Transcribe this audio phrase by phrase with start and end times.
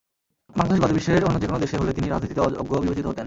[0.49, 3.19] বাংলাদেশ বাদে বিশ্বের অন্য যেকোনো দেশে হলে তিনি রাজনীতিতে অযোগ্য বিবেচিত হতেন।